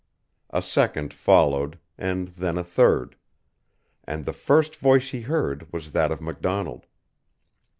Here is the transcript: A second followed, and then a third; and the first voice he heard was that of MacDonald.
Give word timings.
A 0.49 0.63
second 0.63 1.13
followed, 1.13 1.77
and 1.95 2.29
then 2.29 2.57
a 2.57 2.63
third; 2.63 3.17
and 4.03 4.25
the 4.25 4.33
first 4.33 4.77
voice 4.77 5.09
he 5.09 5.21
heard 5.21 5.71
was 5.71 5.91
that 5.91 6.11
of 6.11 6.19
MacDonald. 6.21 6.87